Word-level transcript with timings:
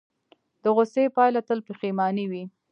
د 0.63 0.63
غوسې 0.75 1.03
پایله 1.15 1.41
تل 1.47 1.59
پښیماني 1.67 2.25
وي. 2.31 2.43